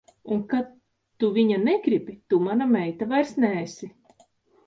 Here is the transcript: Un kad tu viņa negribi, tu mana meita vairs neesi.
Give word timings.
Un 0.35 0.39
kad 0.53 0.69
tu 1.23 1.27
viņa 1.35 1.59
negribi, 1.65 2.15
tu 2.33 2.39
mana 2.47 2.67
meita 2.71 3.09
vairs 3.13 3.35
neesi. 3.45 3.91